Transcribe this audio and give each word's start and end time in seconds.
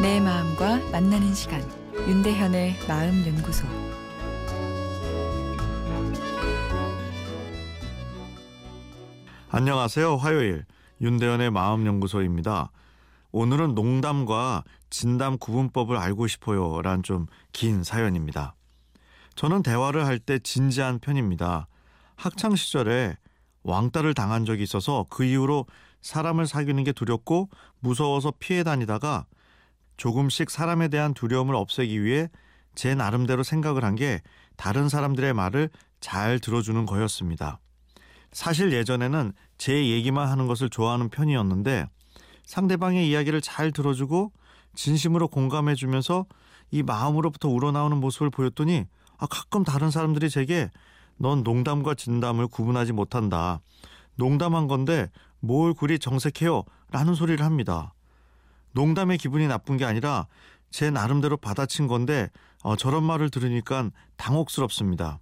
만나는 0.00 1.34
시간 1.34 1.60
윤대현의 2.08 2.76
마음 2.88 3.26
연구소 3.26 3.66
안녕하세요. 9.50 10.16
화요일 10.16 10.64
윤대현의 11.02 11.50
마음 11.50 11.84
연구소입니다. 11.86 12.70
오늘은 13.32 13.74
농담과 13.74 14.64
진담 14.88 15.36
구분법을 15.36 15.98
알고 15.98 16.26
싶어요 16.28 16.80
란 16.80 17.02
좀 17.02 17.26
긴 17.52 17.82
사연입니다. 17.84 18.54
저는 19.34 19.62
대화를 19.62 20.06
할 20.06 20.18
때 20.18 20.38
진지한 20.38 20.98
편입니다. 20.98 21.66
학창 22.16 22.56
시절에 22.56 23.16
왕따를 23.64 24.14
당한 24.14 24.46
적이 24.46 24.62
있어서 24.62 25.04
그 25.10 25.24
이후로 25.24 25.66
사람을 26.00 26.46
사귀는 26.46 26.84
게 26.84 26.92
두렵고 26.92 27.50
무서워서 27.80 28.32
피해 28.38 28.62
다니다가 28.62 29.26
조금씩 30.00 30.48
사람에 30.48 30.88
대한 30.88 31.12
두려움을 31.12 31.54
없애기 31.54 32.02
위해 32.02 32.30
제 32.74 32.94
나름대로 32.94 33.42
생각을 33.42 33.84
한 33.84 33.96
게 33.96 34.22
다른 34.56 34.88
사람들의 34.88 35.34
말을 35.34 35.68
잘 36.00 36.38
들어주는 36.38 36.86
거였습니다. 36.86 37.60
사실 38.32 38.72
예전에는 38.72 39.34
제 39.58 39.90
얘기만 39.90 40.26
하는 40.28 40.46
것을 40.46 40.70
좋아하는 40.70 41.10
편이었는데 41.10 41.84
상대방의 42.46 43.10
이야기를 43.10 43.42
잘 43.42 43.72
들어주고 43.72 44.32
진심으로 44.74 45.28
공감해 45.28 45.74
주면서 45.74 46.24
이 46.70 46.82
마음으로부터 46.82 47.50
우러나오는 47.50 47.94
모습을 47.98 48.30
보였더니 48.30 48.86
아, 49.18 49.26
가끔 49.26 49.64
다른 49.64 49.90
사람들이 49.90 50.30
제게 50.30 50.70
넌 51.18 51.42
농담과 51.42 51.94
진담을 51.94 52.48
구분하지 52.48 52.94
못한다. 52.94 53.60
농담한 54.14 54.66
건데 54.66 55.10
뭘 55.40 55.74
그리 55.74 55.98
정색해요? 55.98 56.62
라는 56.90 57.14
소리를 57.14 57.44
합니다. 57.44 57.92
농담의 58.72 59.18
기분이 59.18 59.46
나쁜 59.46 59.76
게 59.76 59.84
아니라 59.84 60.26
제 60.70 60.90
나름대로 60.90 61.36
받아친 61.36 61.86
건데 61.86 62.30
어, 62.62 62.76
저런 62.76 63.02
말을 63.04 63.30
들으니까 63.30 63.90
당혹스럽습니다. 64.16 65.20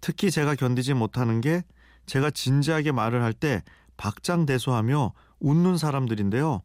특히 0.00 0.30
제가 0.30 0.54
견디지 0.54 0.94
못하는 0.94 1.40
게 1.40 1.62
제가 2.06 2.30
진지하게 2.30 2.92
말을 2.92 3.22
할 3.22 3.32
때 3.32 3.62
박장대소하며 3.96 5.12
웃는 5.40 5.76
사람들인데요. 5.76 6.62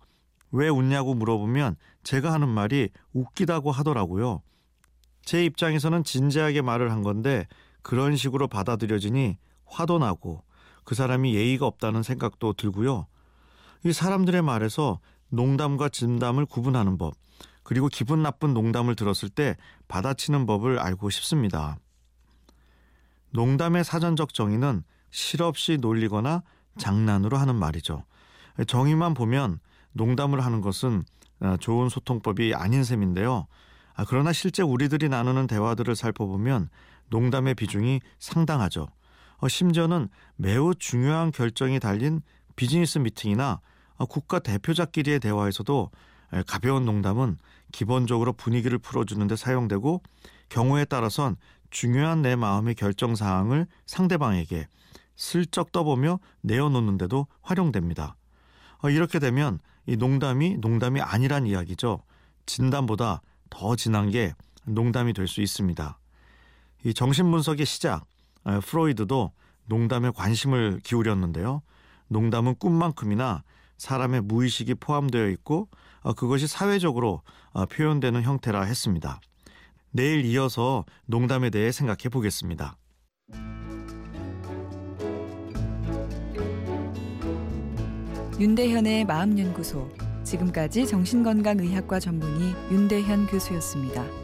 왜 0.51 0.69
웃냐고 0.69 1.15
물어보면 1.15 1.75
제가 2.03 2.31
하는 2.31 2.47
말이 2.47 2.89
웃기다고 3.13 3.71
하더라고요. 3.71 4.41
제 5.25 5.43
입장에서는 5.43 6.03
진지하게 6.03 6.61
말을 6.61 6.91
한 6.91 7.01
건데 7.01 7.47
그런 7.81 8.15
식으로 8.15 8.47
받아들여지니 8.47 9.37
화도 9.65 9.97
나고 9.97 10.43
그 10.83 10.95
사람이 10.95 11.33
예의가 11.33 11.65
없다는 11.65 12.03
생각도 12.03 12.53
들고요. 12.53 13.07
이 13.83 13.91
사람들의 13.91 14.41
말에서 14.43 14.99
농담과 15.33 15.89
진담을 15.89 16.45
구분하는 16.45 16.99
법, 16.99 17.15
그리고 17.63 17.87
기분 17.87 18.21
나쁜 18.21 18.53
농담을 18.53 18.95
들었을 18.95 19.29
때 19.29 19.57
받아치는 19.87 20.45
법을 20.45 20.77
알고 20.77 21.09
싶습니다. 21.09 21.77
농담의 23.31 23.83
사전적 23.83 24.33
정의는 24.33 24.83
실없이 25.09 25.77
놀리거나 25.81 26.43
장난으로 26.77 27.37
하는 27.37 27.55
말이죠. 27.55 28.03
정의만 28.67 29.15
보면 29.15 29.59
농담을 29.93 30.39
하는 30.45 30.61
것은 30.61 31.03
어, 31.39 31.57
좋은 31.59 31.89
소통법이 31.89 32.53
아닌 32.53 32.83
셈인데요. 32.83 33.47
아, 33.95 34.05
그러나 34.07 34.33
실제 34.33 34.61
우리들이 34.61 35.09
나누는 35.09 35.47
대화들을 35.47 35.95
살펴보면 35.95 36.69
농담의 37.09 37.55
비중이 37.55 38.01
상당하죠. 38.19 38.87
어, 39.37 39.47
심지어는 39.47 40.09
매우 40.35 40.75
중요한 40.75 41.31
결정이 41.31 41.79
달린 41.79 42.21
비즈니스 42.55 42.99
미팅이나 42.99 43.53
어, 43.53 43.59
국가 44.09 44.39
대표자끼리의 44.39 45.19
대화에서도 45.19 45.91
가벼운 46.47 46.85
농담은 46.85 47.37
기본적으로 47.71 48.33
분위기를 48.33 48.77
풀어주는 48.77 49.25
데 49.27 49.35
사용되고 49.35 50.01
경우에 50.49 50.85
따라선 50.85 51.35
중요한 51.69 52.21
내 52.21 52.35
마음의 52.35 52.75
결정 52.75 53.15
사항을 53.15 53.67
상대방에게 53.85 54.67
슬쩍 55.15 55.71
떠보며 55.71 56.19
내어놓는데도 56.41 57.27
활용됩니다. 57.41 58.15
어, 58.83 58.89
이렇게 58.89 59.19
되면 59.19 59.59
이 59.85 59.95
농담이 59.95 60.57
농담이 60.57 61.01
아니란 61.01 61.45
이야기죠. 61.47 62.03
진담보다 62.45 63.21
더 63.49 63.75
진한 63.75 64.09
게 64.09 64.33
농담이 64.65 65.13
될 65.13 65.27
수 65.27 65.41
있습니다. 65.41 65.99
이 66.85 66.93
정신분석의 66.93 67.65
시작, 67.65 68.05
프로이드도 68.65 69.31
농담에 69.67 70.11
관심을 70.11 70.81
기울였는데요. 70.83 71.61
농담은 72.07 72.55
꿈만큼이나 72.55 73.43
사람의 73.83 74.21
무의식이 74.21 74.75
포함되어 74.75 75.27
있고 75.29 75.67
어, 76.01 76.13
그것이 76.13 76.47
사회적으로 76.47 77.21
어, 77.51 77.65
표현되는 77.65 78.23
형태라 78.23 78.63
했습니다. 78.63 79.19
내일 79.91 80.25
이어서 80.25 80.85
농담에 81.05 81.49
대해 81.49 81.71
생각해 81.71 82.09
보겠습니다. 82.09 82.77
윤대현의 88.39 89.05
마음연구소 89.05 89.91
지금까지 90.23 90.87
정신건강의학과 90.87 91.99
전문의 91.99 92.55
윤대현 92.71 93.27
교수였습니다. 93.27 94.22